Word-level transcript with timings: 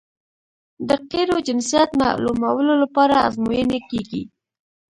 د 0.87 0.89
قیرو 1.09 1.37
جنسیت 1.47 1.89
معلومولو 2.01 2.73
لپاره 2.83 3.15
ازموینې 3.27 3.79
کیږي 3.89 4.23